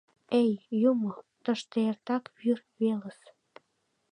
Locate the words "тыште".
1.43-1.77